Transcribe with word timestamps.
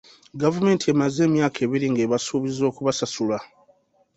Gavumenti 0.41 0.85
emaze 0.93 1.19
emyaka 1.27 1.57
ebiri 1.65 1.87
ng'ebasuubiza 1.91 2.63
okubasasula. 2.71 3.37